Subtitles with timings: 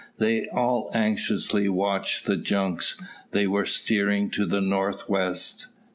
[0.17, 2.99] They all anxiously watched the junks;
[3.33, 5.67] they were steering to the north west.